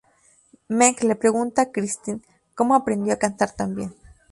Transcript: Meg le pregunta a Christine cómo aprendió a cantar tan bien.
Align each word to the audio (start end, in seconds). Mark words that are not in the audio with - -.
Meg 0.77 0.95
le 1.03 1.15
pregunta 1.15 1.61
a 1.61 1.69
Christine 1.71 2.21
cómo 2.55 2.73
aprendió 2.73 3.13
a 3.13 3.19
cantar 3.19 3.51
tan 3.51 3.75
bien. 3.75 3.93